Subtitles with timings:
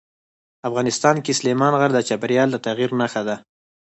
[0.69, 3.35] افغانستان کې سلیمان غر د چاپېریال د تغیر نښه ده.